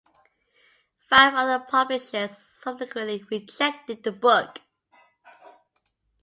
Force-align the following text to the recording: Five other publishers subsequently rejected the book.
Five 1.11 1.35
other 1.35 1.59
publishers 1.63 2.35
subsequently 2.35 3.23
rejected 3.29 4.03
the 4.03 4.11
book. 4.11 4.57